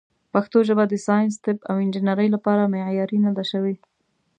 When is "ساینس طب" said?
1.07-1.57